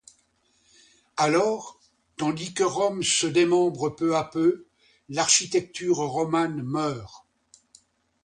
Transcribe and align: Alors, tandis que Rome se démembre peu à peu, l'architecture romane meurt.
Alors, 1.15 1.79
tandis 2.17 2.55
que 2.55 2.63
Rome 2.63 3.03
se 3.03 3.27
démembre 3.27 3.95
peu 3.95 4.17
à 4.17 4.23
peu, 4.23 4.65
l'architecture 5.09 5.97
romane 5.97 6.63
meurt. 6.63 7.27